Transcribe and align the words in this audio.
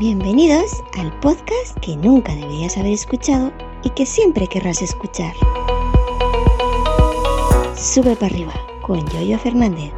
Bienvenidos 0.00 0.82
al 0.98 1.12
podcast 1.20 1.78
que 1.82 1.94
nunca 1.94 2.34
deberías 2.34 2.78
haber 2.78 2.94
escuchado 2.94 3.52
y 3.84 3.90
que 3.90 4.06
siempre 4.06 4.46
querrás 4.46 4.80
escuchar. 4.80 5.34
Sube 7.76 8.16
para 8.16 8.32
arriba 8.32 8.54
con 8.80 9.06
Yoyo 9.10 9.38
Fernández. 9.38 9.92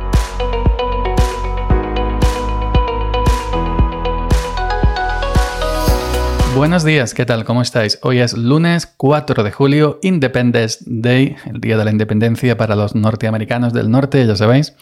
Buenos 6.56 6.82
días, 6.82 7.14
¿qué 7.14 7.24
tal? 7.24 7.44
¿Cómo 7.44 7.62
estáis? 7.62 8.00
Hoy 8.03 8.19
es 8.19 8.37
lunes 8.37 8.92
4 8.96 9.44
de 9.44 9.53
julio, 9.53 10.00
Independence 10.03 10.82
Day, 10.84 11.37
el 11.46 11.60
día 11.60 11.76
de 11.76 11.84
la 11.84 11.92
independencia 11.92 12.56
para 12.56 12.74
los 12.74 12.96
norteamericanos 12.96 13.72
del 13.72 13.88
norte, 13.88 14.26
ya 14.26 14.34
sabéis. 14.34 14.74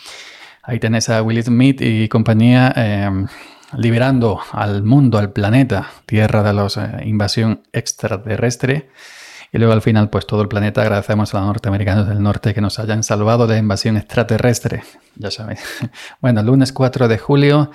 Ahí 0.62 0.80
tenéis 0.80 1.10
a 1.10 1.22
Will 1.22 1.42
Smith 1.42 1.82
y 1.82 2.08
compañía 2.08 2.72
eh, 2.74 3.26
liberando 3.76 4.40
al 4.52 4.82
mundo, 4.82 5.18
al 5.18 5.32
planeta, 5.32 5.90
tierra 6.06 6.42
de 6.42 6.52
la 6.52 7.04
invasión 7.04 7.62
extraterrestre. 7.72 8.90
Y 9.52 9.58
luego 9.58 9.72
al 9.72 9.82
final, 9.82 10.10
pues 10.10 10.26
todo 10.26 10.42
el 10.42 10.48
planeta 10.48 10.82
agradecemos 10.82 11.34
a 11.34 11.38
los 11.38 11.46
norteamericanos 11.46 12.08
del 12.08 12.22
norte 12.22 12.54
que 12.54 12.60
nos 12.60 12.78
hayan 12.78 13.02
salvado 13.02 13.46
de 13.46 13.54
la 13.54 13.60
invasión 13.60 13.96
extraterrestre. 13.96 14.84
Ya 15.16 15.30
sabéis. 15.30 15.60
Bueno, 16.20 16.42
lunes 16.42 16.72
4 16.72 17.08
de 17.08 17.18
julio, 17.18 17.70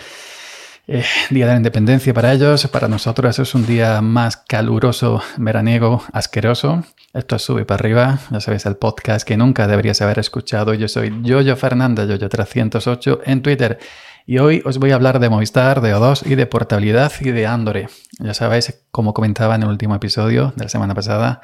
eh, 0.88 1.04
día 1.32 1.48
de 1.48 1.52
la 1.52 1.58
independencia 1.58 2.14
para 2.14 2.32
ellos. 2.32 2.68
Para 2.68 2.88
nosotros 2.88 3.40
es 3.40 3.56
un 3.56 3.66
día 3.66 4.02
más 4.02 4.38
caluroso, 4.38 5.22
veraniego, 5.38 6.04
asqueroso. 6.14 6.84
Esto 7.14 7.38
es 7.38 7.42
Sube 7.42 7.66
para 7.66 7.80
arriba. 7.80 8.20
Ya 8.30 8.40
sabéis, 8.40 8.66
el 8.66 8.78
podcast 8.78 9.28
que 9.28 9.36
nunca 9.36 9.68
deberías 9.68 10.02
haber 10.02 10.20
escuchado. 10.20 10.74
Yo 10.74 10.88
soy 10.88 11.14
Yoyo 11.24 11.56
Fernanda, 11.56 12.06
Yoyo308 12.06 13.22
en 13.26 13.42
Twitter. 13.42 13.80
Y 14.28 14.40
hoy 14.40 14.64
os 14.66 14.80
voy 14.80 14.90
a 14.92 14.96
hablar 14.96 15.20
de 15.20 15.30
Movistar, 15.30 15.82
de 15.82 15.94
O2 15.94 16.26
y 16.26 16.34
de 16.34 16.48
portabilidad 16.48 17.12
y 17.22 17.30
de 17.30 17.46
Android. 17.46 17.86
Ya 18.20 18.34
sabéis, 18.34 18.84
como 18.90 19.14
comentaba 19.14 19.54
en 19.54 19.62
el 19.64 19.70
último 19.70 19.94
episodio 19.94 20.52
de 20.56 20.64
la 20.64 20.70
semana 20.70 20.96
pasada, 20.96 21.42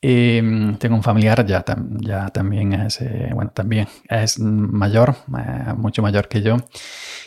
em, 0.00 0.76
tengo 0.76 0.94
un 0.94 1.02
familiar, 1.02 1.44
ya, 1.44 1.64
también 1.64 2.72
es, 2.74 3.00
eh, 3.00 3.30
bueno, 3.34 3.50
también 3.50 3.88
es 4.08 4.38
mayor, 4.38 5.16
eh, 5.36 5.72
mucho 5.76 6.02
mayor 6.02 6.28
que 6.28 6.42
yo, 6.42 6.58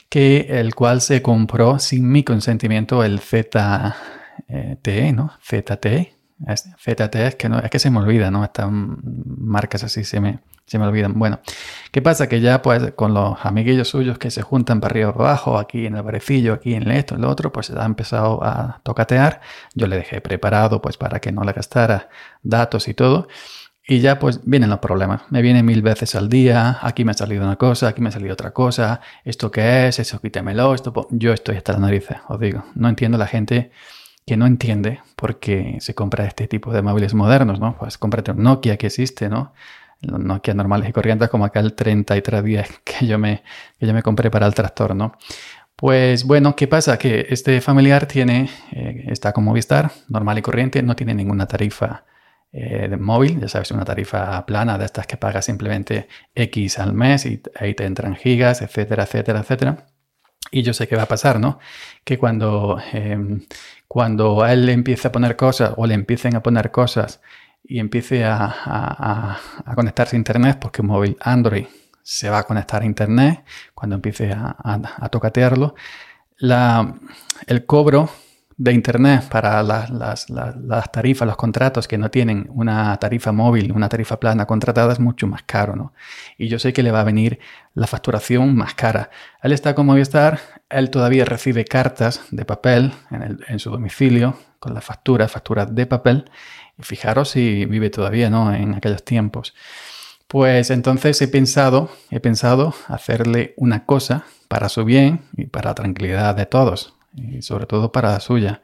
que 0.10 0.48
el 0.60 0.74
cual 0.74 1.02
se 1.02 1.22
compró 1.22 1.80
sin 1.80 2.10
mi 2.10 2.24
consentimiento 2.24 3.04
el 3.04 3.20
ZTE, 3.20 3.94
¿no? 5.14 5.32
ZTE. 5.44 6.17
ZTE 6.46 7.28
es 7.28 7.36
que, 7.36 7.50
no, 7.50 7.60
es 7.60 7.70
que 7.70 7.80
se 7.80 7.90
me 7.90 8.00
olvida, 8.00 8.30
¿no? 8.30 8.44
Estas 8.44 8.70
marcas 8.72 9.84
así 9.84 10.04
se 10.04 10.20
me, 10.20 10.40
se 10.66 10.78
me 10.78 10.86
olvidan. 10.86 11.18
Bueno, 11.18 11.40
¿qué 11.92 12.02
pasa? 12.02 12.28
Que 12.28 12.42
ya 12.42 12.62
pues 12.62 12.92
con 12.96 13.14
los 13.14 13.38
amiguillos 13.44 13.88
suyos 13.88 14.18
que 14.20 14.30
se 14.30 14.44
juntan 14.44 14.80
para 14.80 14.92
arriba 14.92 15.14
para 15.14 15.30
abajo, 15.30 15.58
aquí 15.58 15.86
en 15.88 15.96
el 15.96 16.04
parecillo, 16.04 16.54
aquí 16.54 16.76
en 16.76 16.92
esto, 16.92 17.16
en 17.16 17.22
lo 17.22 17.30
otro, 17.30 17.52
pues 17.52 17.68
se 17.68 17.80
ha 17.80 17.86
empezado 17.86 18.44
a 18.44 18.82
tocatear. 18.84 19.42
Yo 19.74 19.88
le 19.88 19.96
dejé 19.96 20.22
preparado 20.22 20.82
pues 20.82 20.98
para 20.98 21.20
que 21.20 21.32
no 21.32 21.44
le 21.44 21.54
gastara 21.54 22.10
datos 22.44 22.88
y 22.88 22.94
todo. 22.94 23.28
Y 23.90 24.02
ya 24.02 24.20
pues 24.20 24.42
vienen 24.44 24.70
los 24.70 24.80
problemas. 24.80 25.22
Me 25.30 25.42
vienen 25.42 25.66
mil 25.66 25.82
veces 25.82 26.14
al 26.16 26.28
día, 26.28 26.78
aquí 26.82 27.06
me 27.06 27.12
ha 27.12 27.14
salido 27.14 27.46
una 27.46 27.56
cosa, 27.56 27.88
aquí 27.88 28.02
me 28.02 28.10
ha 28.10 28.12
salido 28.12 28.34
otra 28.34 28.52
cosa, 28.52 29.00
esto 29.24 29.50
qué 29.50 29.88
es, 29.88 30.00
eso 30.00 30.20
quítemelo, 30.20 30.76
esto... 30.76 31.08
Yo 31.10 31.32
estoy 31.32 31.56
hasta 31.56 31.72
la 31.72 31.80
narices, 31.80 32.18
os 32.28 32.38
digo. 32.38 32.66
No 32.76 32.90
entiendo 32.90 33.18
la 33.18 33.28
gente 33.28 33.72
que 34.28 34.36
no 34.36 34.46
entiende 34.46 35.00
por 35.16 35.40
qué 35.40 35.78
se 35.80 35.96
compra 35.96 36.26
este 36.26 36.50
tipo 36.50 36.74
de 36.74 36.82
móviles 36.82 37.14
modernos, 37.14 37.62
¿no? 37.62 37.78
Pues 37.78 37.98
cómprate 37.98 38.32
un 38.32 38.44
Nokia 38.44 38.76
que 38.76 38.88
existe, 38.88 39.30
¿no? 39.30 39.54
Nokia 40.02 40.54
normales 40.54 40.90
y 40.90 40.92
corrientes, 40.94 41.30
como 41.30 41.46
acá 41.46 41.62
el 41.62 41.74
3310 41.74 42.82
que 42.84 43.08
yo 43.08 43.18
me, 43.18 43.42
que 43.80 43.88
yo 43.88 43.94
me 43.94 44.04
compré 44.04 44.30
para 44.30 44.46
el 44.46 44.54
tractor, 44.54 44.96
¿no? 44.96 45.14
Pues 45.78 46.26
bueno, 46.26 46.56
¿qué 46.58 46.68
pasa? 46.68 46.98
Que 47.00 47.28
este 47.30 47.62
familiar 47.62 48.06
tiene, 48.06 48.50
eh, 48.74 49.06
está 49.08 49.32
con 49.32 49.46
Movistar, 49.46 49.92
normal 50.10 50.38
y 50.40 50.42
corriente, 50.42 50.84
no 50.84 50.96
tiene 50.96 51.14
ninguna 51.14 51.48
tarifa 51.48 52.04
eh, 52.52 52.88
de 52.90 52.98
móvil, 52.98 53.40
ya 53.40 53.48
sabes, 53.48 53.72
una 53.72 53.86
tarifa 53.86 54.46
plana 54.46 54.78
de 54.78 54.86
estas 54.86 55.08
que 55.08 55.16
pagas 55.16 55.46
simplemente 55.46 56.10
X 56.36 56.80
al 56.80 56.94
mes 56.94 57.26
y 57.26 57.42
ahí 57.56 57.74
te 57.76 57.86
entran 57.86 58.16
gigas, 58.16 58.62
etcétera, 58.62 59.04
etcétera, 59.04 59.40
etcétera. 59.40 59.86
Y 60.52 60.64
yo 60.64 60.74
sé 60.74 60.88
qué 60.88 60.96
va 60.96 61.04
a 61.04 61.08
pasar, 61.08 61.40
¿no? 61.40 61.60
Que 62.04 62.18
cuando, 62.18 62.80
em, 62.94 63.46
cuando 63.88 64.44
a 64.44 64.54
él 64.54 64.66
le 64.66 64.74
empiece 64.74 65.08
a 65.08 65.12
poner 65.12 65.36
cosas 65.36 65.74
o 65.78 65.86
le 65.86 65.94
empiecen 65.94 66.36
a 66.36 66.44
poner 66.44 66.72
cosas 66.72 67.22
y 67.64 67.80
empiece 67.80 68.24
a, 68.26 69.40
conectarse 69.76 70.16
a 70.16 70.20
Internet, 70.20 70.58
porque 70.60 70.82
un 70.82 70.88
móvil 70.88 71.18
Android 71.20 71.66
se 72.02 72.30
va 72.30 72.40
a 72.40 72.44
conectar 72.44 72.82
a 72.82 72.86
Internet 72.86 73.44
cuando 73.74 73.96
empiece 73.96 74.32
a, 74.32 75.10
tocatearlo, 75.12 75.76
la, 76.38 76.96
el 77.48 77.66
cobro 77.66 78.10
de 78.58 78.74
Internet 78.74 79.30
para 79.30 79.62
las, 79.62 80.26
tarifas, 80.92 81.28
los 81.28 81.38
contratos 81.38 81.88
que 81.88 82.00
no 82.00 82.10
tienen 82.10 82.48
una 82.50 82.98
tarifa 82.98 83.32
móvil, 83.32 83.72
una 83.72 83.88
tarifa 83.88 84.20
plana 84.20 84.48
contratada 84.48 84.94
es 84.94 85.00
mucho 85.00 85.28
más 85.28 85.44
caro, 85.44 85.76
¿no? 85.76 85.94
Y 86.40 86.48
yo 86.48 86.58
sé 86.58 86.74
que 86.74 86.82
le 86.82 86.92
va 86.92 87.02
a 87.02 87.04
venir 87.04 87.40
la 87.76 87.86
facturación 87.86 88.56
más 88.56 88.74
cara. 88.74 89.12
Él 89.44 89.52
está 89.52 89.76
como 89.76 89.92
Movistar, 89.92 90.40
él 90.70 90.90
todavía 90.90 91.24
recibe 91.24 91.66
cartas 91.66 92.24
de 92.32 92.46
papel 92.46 92.94
en, 93.12 93.40
en 93.48 93.60
su 93.60 93.70
domicilio 93.70 94.36
con 94.60 94.74
las 94.74 94.84
facturas, 94.84 95.32
facturas 95.32 95.74
de 95.74 95.86
papel, 95.86 96.26
y 96.80 96.84
fijaros 96.84 97.30
si 97.30 97.66
vive 97.66 97.92
todavía, 97.92 98.32
¿no? 98.32 98.54
En 98.54 98.74
aquellos 98.74 99.06
tiempos. 99.06 99.54
Pues 100.28 100.72
entonces 100.72 101.22
he 101.22 101.28
pensado, 101.28 101.92
he 102.10 102.20
pensado 102.20 102.74
hacerle 102.88 103.54
una 103.56 103.86
cosa 103.86 104.26
para 104.48 104.68
su 104.68 104.84
bien 104.84 105.22
y 105.38 105.46
para 105.46 105.70
la 105.70 105.76
tranquilidad 105.76 106.36
de 106.36 106.48
todos, 106.48 106.97
y 107.18 107.42
sobre 107.42 107.66
todo 107.66 107.92
para 107.92 108.12
la 108.12 108.20
suya. 108.20 108.62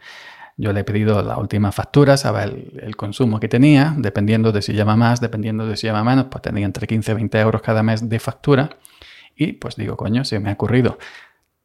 Yo 0.56 0.72
le 0.72 0.82
he 0.82 0.84
pedido 0.84 1.22
la 1.24 1.38
última 1.38 1.72
factura, 1.72 2.16
saber 2.16 2.72
el, 2.82 2.96
consumo 2.96 3.40
que 3.40 3.48
tenía, 3.48 3.96
dependiendo 3.98 4.52
de 4.52 4.62
si 4.62 4.74
llama 4.74 4.96
más, 4.96 5.20
dependiendo 5.20 5.66
de 5.66 5.76
si 5.76 5.88
llama 5.88 6.04
menos, 6.04 6.28
pues 6.30 6.44
tenía 6.44 6.66
entre 6.66 6.86
15 6.86 7.12
y 7.12 7.16
20 7.16 7.40
euros 7.40 7.62
cada 7.62 7.82
mes 7.82 8.08
de 8.08 8.20
factura. 8.20 8.78
Y 9.36 9.54
pues 9.54 9.76
digo, 9.76 9.98
coño, 9.98 10.24
se 10.24 10.40
me 10.40 10.52
ha 10.52 10.54
ocurrido 10.54 10.98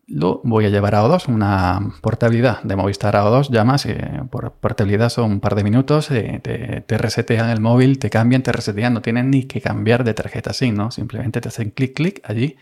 lo 0.08 0.40
voy 0.42 0.64
a 0.64 0.70
llevar 0.70 0.94
a 0.94 1.04
O2, 1.04 1.28
una 1.28 1.80
portabilidad 2.00 2.62
de 2.62 2.76
Movistar 2.76 3.14
a 3.14 3.24
O2, 3.24 3.50
llamas, 3.50 3.84
eh, 3.86 4.22
por 4.30 4.52
portabilidad 4.52 5.10
son 5.10 5.32
un 5.32 5.40
par 5.40 5.54
de 5.54 5.62
minutos, 5.62 6.10
eh, 6.10 6.40
te, 6.86 6.98
resetean 6.98 7.50
el 7.50 7.60
móvil, 7.60 7.98
te 7.98 8.08
cambian, 8.08 8.42
te 8.42 8.50
resetean, 8.50 8.94
no 8.94 9.02
tienen 9.02 9.30
ni 9.30 9.44
que 9.44 9.60
cambiar 9.60 10.04
de 10.04 10.14
tarjeta 10.14 10.54
SIM, 10.54 10.74
¿no? 10.74 10.90
Simplemente 10.90 11.42
te 11.42 11.48
hacen 11.48 11.70
clic, 11.70 11.94
clic 11.94 12.20
allí 12.24 12.56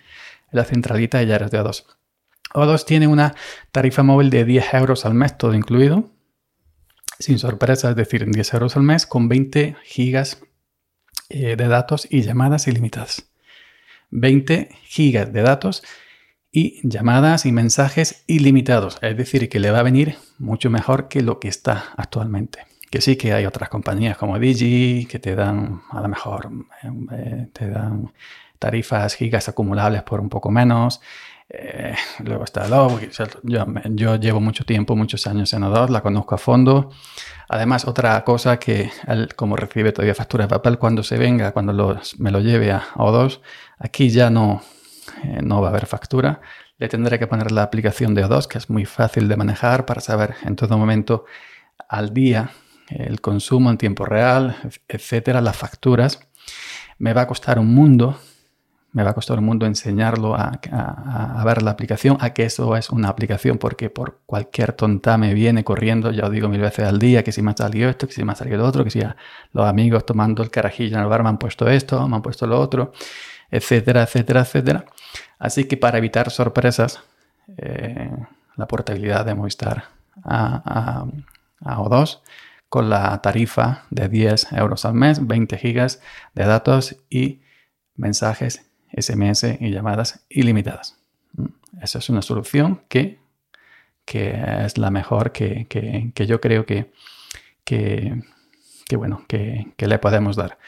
la 0.51 0.65
centralita 0.65 1.23
y 1.23 1.27
ya 1.27 1.37
eres 1.37 1.51
de 1.53 1.61
O2. 1.61 1.85
O2 2.57 2.85
tiene 2.85 3.07
una 3.07 3.35
tarifa 3.71 4.03
móvil 4.03 4.31
de 4.31 4.45
10 4.45 4.75
euros 4.75 5.05
al 5.05 5.15
mes, 5.15 5.37
todo 5.37 5.55
incluido, 5.55 6.11
sin 7.19 7.39
sorpresa, 7.39 7.91
es 7.91 7.97
decir, 7.97 8.27
10 8.27 8.55
euros 8.55 8.77
al 8.77 8.83
mes 8.83 9.07
con 9.07 9.29
20 9.29 9.77
gigas 9.85 10.43
eh, 11.29 11.57
de 11.57 11.69
datos 11.69 12.09
y 12.11 12.23
llamadas 12.23 12.67
ilimitadas. 12.67 13.31
20 14.11 14.71
gigas 14.85 15.33
de 15.33 15.43
datos 15.43 15.83
y 16.51 16.81
llamadas 16.89 17.45
y 17.45 17.53
mensajes 17.53 18.25
ilimitados. 18.27 18.99
Es 19.03 19.17
decir, 19.17 19.49
que 19.49 19.61
le 19.61 19.71
va 19.71 19.81
a 19.81 19.83
venir 19.83 20.17
mucho 20.39 20.71
mejor 20.71 21.09
que 21.09 21.23
lo 21.23 21.39
que 21.41 21.49
está 21.49 21.93
actualmente. 21.97 22.61
Que 22.91 23.01
sí 23.01 23.17
que 23.17 23.33
hay 23.33 23.47
otras 23.47 23.69
compañías 23.69 24.17
como 24.17 24.39
Digi 24.39 25.07
que 25.07 25.19
te 25.19 25.35
dan, 25.35 25.83
a 25.91 26.01
lo 26.01 26.09
mejor, 26.09 26.51
eh, 27.13 27.49
te 27.53 27.69
dan 27.69 28.13
tarifas 28.59 29.15
gigas 29.15 29.49
acumulables 29.49 30.03
por 30.03 30.21
un 30.21 30.29
poco 30.29 30.51
menos. 30.51 31.01
Eh, 31.49 31.95
luego 32.25 32.45
está 32.45 32.67
Love. 32.69 33.09
Yo, 33.95 34.17
llevo 34.17 34.41
mucho 34.41 34.65
tiempo, 34.65 34.97
muchos 34.97 35.27
años 35.27 35.53
en 35.53 35.63
O2, 35.63 35.89
la 35.91 36.01
conozco 36.03 36.35
a 36.35 36.39
fondo. 36.39 36.91
Además, 37.49 37.87
otra 37.87 38.23
cosa 38.25 38.59
que 38.59 38.91
él, 39.07 39.35
como 39.37 39.57
recibe 39.57 39.93
todavía 39.93 40.15
factura 40.15 40.45
de 40.45 40.49
papel, 40.51 40.79
cuando 40.79 41.03
se 41.03 41.17
venga, 41.17 41.53
cuando 41.53 42.01
me 42.19 42.31
lo 42.31 42.41
lleve 42.41 42.73
a 42.73 42.83
O2, 42.97 43.41
aquí 43.79 44.11
ya 44.11 44.31
no, 44.31 44.63
eh, 45.23 45.41
no 45.43 45.61
va 45.61 45.69
a 45.69 45.71
haber 45.71 45.87
factura. 45.87 46.41
Le 46.79 46.89
tendré 46.89 47.19
que 47.19 47.27
poner 47.27 47.53
la 47.53 47.63
aplicación 47.63 48.15
de 48.15 48.25
O2, 48.27 48.49
que 48.49 48.59
es 48.59 48.69
muy 48.69 48.85
fácil 48.85 49.29
de 49.29 49.37
manejar 49.37 49.87
para 49.87 50.01
saber 50.01 50.35
en 50.45 50.57
todo 50.57 50.77
momento 50.77 51.25
al 51.89 52.13
día 52.13 52.51
el 52.89 53.21
consumo 53.21 53.71
en 53.71 53.79
tiempo 53.79 54.05
real, 54.05 54.57
etcétera, 54.89 55.41
las 55.41 55.57
facturas. 55.57 56.21
Me 56.99 57.13
va 57.13 57.23
a 57.23 57.27
costar 57.27 57.59
un 57.59 57.75
mundo, 57.75 58.19
me 58.93 59.03
va 59.03 59.11
a 59.11 59.15
costar 59.15 59.39
un 59.39 59.45
mundo 59.45 59.67
enseñarlo 59.67 60.35
a, 60.35 61.43
ver 61.45 61.63
la 61.63 61.73
aplicación, 61.73 62.17
a 62.21 62.31
que 62.31 62.45
eso 62.45 62.77
es 62.77 62.91
una 62.91 63.09
aplicación, 63.09 63.59
porque 63.59 63.91
por 63.91 64.21
cualquier 64.27 64.73
tonta 64.73 65.19
me 65.19 65.35
viene 65.35 65.65
corriendo, 65.65 66.11
ya 66.13 66.25
os 66.27 66.31
digo 66.31 66.49
mil 66.49 66.61
veces 66.61 66.87
al 66.87 66.99
día, 66.99 67.23
que 67.23 67.33
si 67.33 67.43
me 67.43 67.51
ha 67.51 67.57
salido 67.57 67.91
esto, 67.91 68.07
que 68.07 68.15
si 68.15 68.25
me 68.25 68.33
ha 68.33 68.37
salido 68.37 68.59
lo 68.59 68.67
otro, 68.67 68.85
que 68.85 68.91
si 68.91 69.01
los 69.53 69.67
amigos 69.67 70.07
tomando 70.07 70.43
el 70.43 70.51
carajillo 70.51 70.97
en 70.97 71.03
el 71.03 71.09
bar 71.09 71.23
me 71.23 71.29
han 71.29 71.39
puesto 71.39 71.69
esto, 71.69 72.09
me 72.09 72.17
han 72.17 72.23
puesto 72.23 72.47
lo 72.47 72.59
otro 72.59 72.93
etcétera, 73.51 74.03
etcétera, 74.03 74.41
etcétera. 74.41 74.85
Así 75.39 75.65
que 75.65 75.77
para 75.77 75.99
evitar 75.99 76.31
sorpresas, 76.31 77.01
eh, 77.57 78.11
la 78.57 78.67
portabilidad 78.67 79.25
de 79.25 79.35
Movistar 79.35 79.85
a, 80.25 81.05
O2 81.61 82.21
con 82.69 82.91
la 82.91 83.21
tarifa 83.23 83.85
de 83.91 84.09
10 84.09 84.53
euros 84.53 84.85
al 84.85 84.95
mes, 84.95 85.27
20 85.27 85.59
gigas 85.59 86.01
de 86.35 86.45
datos 86.45 86.97
y 87.09 87.41
mensajes, 87.95 88.67
SMS 88.97 89.57
y 89.61 89.71
llamadas 89.71 90.25
ilimitadas. 90.29 90.99
Mm, 91.33 91.47
esa 91.83 91.99
es 91.99 92.09
una 92.09 92.23
solución 92.23 92.83
que 92.89 93.19
que 94.07 94.41
es 94.65 94.79
la 94.79 94.91
mejor 94.91 95.33
que, 95.33 95.67
yo 96.15 96.41
creo 96.41 96.65
que, 96.65 96.93
que, 97.65 98.23
bueno, 98.97 99.25
que, 99.29 99.75
le 99.77 99.99
podemos 99.99 100.37
dar. 100.37 100.59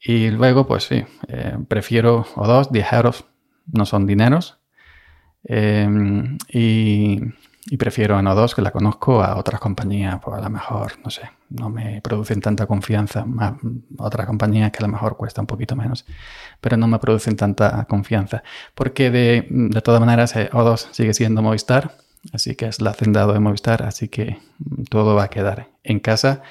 Y 0.00 0.30
luego, 0.30 0.66
pues 0.66 0.84
sí, 0.84 1.04
eh, 1.28 1.58
prefiero 1.68 2.24
O2, 2.36 2.70
10 2.70 2.92
euros 2.92 3.24
no 3.72 3.84
son 3.84 4.06
dineros. 4.06 4.58
Em, 5.44 6.38
y, 6.48 7.20
prefiero 7.78 8.18
en 8.18 8.26
O2, 8.26 8.54
que 8.54 8.62
la 8.62 8.70
conozco, 8.70 9.22
a 9.22 9.36
otras 9.36 9.60
compañías, 9.60 10.18
pues 10.22 10.36
a 10.36 10.40
lo 10.40 10.50
mejor, 10.50 10.92
no 11.02 11.10
sé, 11.10 11.30
no 11.48 11.70
me 11.70 12.00
producen 12.02 12.40
tanta 12.40 12.66
confianza. 12.66 13.24
Más, 13.24 13.54
otras 13.98 14.26
compañías 14.26 14.70
que 14.70 14.78
a 14.78 14.86
lo 14.86 14.92
mejor 14.92 15.16
cuesta 15.16 15.40
un 15.40 15.46
poquito 15.46 15.74
menos, 15.74 16.04
pero 16.60 16.76
no 16.76 16.86
me 16.86 16.98
producen 16.98 17.36
tanta 17.36 17.84
confianza. 17.86 18.42
Porque 18.74 19.10
de, 19.10 19.46
de 19.48 19.80
todas 19.80 20.00
maneras, 20.00 20.36
eh, 20.36 20.50
O2 20.52 20.88
sigue 20.92 21.14
siendo 21.14 21.42
Movistar, 21.42 21.96
así 22.32 22.54
que 22.54 22.66
es 22.66 22.80
la 22.80 22.90
hacendado 22.90 23.32
de 23.32 23.40
Movistar, 23.40 23.82
así 23.82 24.08
que 24.08 24.38
todo 24.90 25.14
va 25.14 25.24
a 25.24 25.30
quedar 25.30 25.68
en 25.82 26.00
casa 26.00 26.42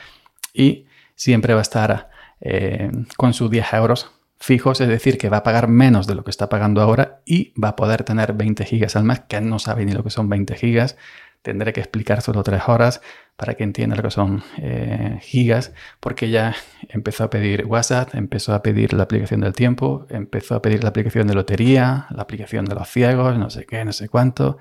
y 0.53 0.85
siempre 1.15 1.53
va 1.53 1.59
a 1.59 1.63
estar 1.63 2.09
eh, 2.41 2.91
con 3.17 3.33
sus 3.33 3.49
10 3.49 3.73
euros 3.73 4.11
fijos, 4.43 4.81
es 4.81 4.89
decir, 4.89 5.17
que 5.17 5.29
va 5.29 5.37
a 5.37 5.43
pagar 5.43 5.69
menos 5.69 6.05
de 6.05 6.15
lo 6.15 6.25
que 6.25 6.29
está 6.29 6.49
pagando 6.49 6.81
ahora 6.81 7.21
y 7.25 7.53
va 7.57 7.69
a 7.69 7.75
poder 7.77 8.03
tener 8.03 8.33
20 8.33 8.65
gigas 8.65 8.97
al 8.97 9.05
mes, 9.05 9.21
que 9.21 9.39
no 9.39 9.57
sabe 9.57 9.85
ni 9.85 9.93
lo 9.93 10.03
que 10.03 10.09
son 10.09 10.27
20 10.27 10.55
gigas. 10.57 10.97
Tendré 11.41 11.71
que 11.71 11.79
explicar 11.79 12.21
solo 12.21 12.43
tres 12.43 12.63
horas 12.67 12.99
para 13.37 13.53
que 13.53 13.63
entienda 13.63 13.95
lo 13.95 14.03
que 14.03 14.11
son 14.11 14.43
eh, 14.57 15.17
gigas, 15.21 15.71
porque 16.01 16.29
ya 16.29 16.55
empezó 16.89 17.23
a 17.23 17.29
pedir 17.29 17.65
WhatsApp, 17.67 18.15
empezó 18.15 18.53
a 18.53 18.61
pedir 18.61 18.91
la 18.91 19.03
aplicación 19.03 19.39
del 19.39 19.53
tiempo, 19.53 20.07
empezó 20.09 20.55
a 20.55 20.61
pedir 20.61 20.83
la 20.83 20.89
aplicación 20.89 21.25
de 21.25 21.35
lotería, 21.35 22.07
la 22.09 22.23
aplicación 22.23 22.65
de 22.65 22.75
los 22.75 22.89
ciegos, 22.89 23.37
no 23.37 23.49
sé 23.49 23.65
qué, 23.65 23.85
no 23.85 23.93
sé 23.93 24.09
cuánto. 24.09 24.57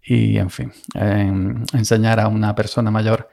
Y 0.00 0.38
en 0.38 0.50
fin, 0.50 0.72
enseñar 0.94 2.20
a 2.20 2.28
una 2.28 2.54
persona 2.54 2.92
mayor 2.92 3.28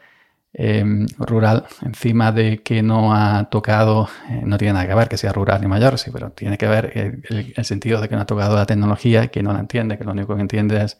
Em, 0.57 1.05
rural, 1.17 1.65
encima 1.81 2.31
de 2.31 2.63
que 2.63 2.81
no 2.81 3.13
ha 3.13 3.49
tocado, 3.49 4.07
eh, 4.29 4.41
no 4.45 4.57
tiene 4.57 4.71
nada 4.71 4.87
que 4.87 4.95
ver 4.95 5.09
que 5.09 5.17
sea 5.17 5.33
rural 5.33 5.59
ni 5.59 5.67
mayor, 5.67 5.99
sí, 5.99 6.11
pero 6.11 6.31
tiene 6.31 6.57
que 6.57 6.65
ver 6.65 7.21
el, 7.57 7.65
sentido 7.65 7.99
de 7.99 8.07
que 8.07 8.15
no 8.15 8.21
ha 8.21 8.25
tocado 8.25 8.55
la 8.55 8.65
tecnología, 8.65 9.27
que 9.27 9.43
no 9.43 9.51
la 9.51 9.59
entiende, 9.59 9.97
que 9.97 10.05
lo 10.05 10.13
único 10.13 10.33
que 10.33 10.41
entiende 10.41 10.81
es 10.81 10.97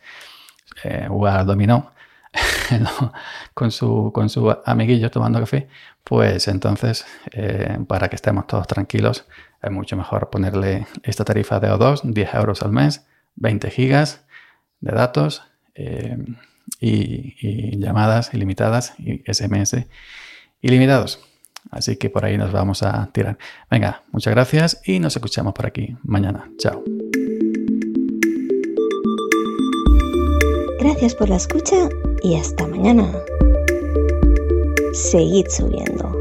eh, 0.84 1.06
jugar 1.08 1.40
al 1.40 1.46
dominó 1.46 1.94
con, 3.54 3.72
su, 3.72 4.12
con 4.14 4.28
su 4.30 4.54
amiguillo 4.66 5.10
tomando 5.10 5.40
café, 5.40 5.70
pues 6.04 6.50
entonces, 6.50 7.06
eh, 7.32 7.80
para 7.88 8.10
que 8.10 8.18
estemos 8.18 8.48
todos 8.48 8.68
tranquilos, 8.68 9.26
es 9.62 9.72
mucho 9.72 9.96
mejor 9.96 10.30
ponerle 10.30 10.86
esta 11.02 11.24
tarifa 11.24 11.62
de 11.62 11.70
O2, 11.70 12.02
10 12.04 12.34
euros 12.34 12.62
al 12.62 12.74
mes, 12.74 13.06
20 13.36 13.72
gigas 13.72 14.26
de 14.82 14.92
datos 14.92 15.44
y, 16.80 17.78
llamadas 17.78 18.34
ilimitadas 18.34 18.94
y 18.98 19.24
SMS 19.32 19.86
ilimitados. 20.62 21.20
Así 21.72 21.98
que 21.98 22.10
por 22.10 22.26
ahí 22.26 22.38
nos 22.38 22.52
vamos 22.52 22.84
a 22.84 23.10
tirar. 23.12 23.38
Venga, 23.70 24.04
muchas 24.12 24.34
gracias 24.34 24.82
y 24.86 25.00
nos 25.00 25.16
escuchamos 25.16 25.54
por 25.54 25.66
aquí 25.66 25.96
mañana. 26.04 26.50
Chao. 26.58 26.84
Gracias 30.80 31.16
por 31.16 31.30
la 31.30 31.38
escucha 31.38 31.90
y 32.22 32.36
hasta 32.36 32.68
mañana. 32.68 33.12
Seguid 34.94 35.48
subiendo. 35.50 36.15